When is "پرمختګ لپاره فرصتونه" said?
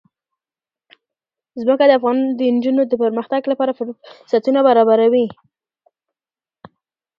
3.03-4.59